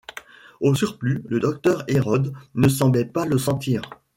[0.61, 3.83] Au surplus, le docteur Hérode ne semblait pas le sentir.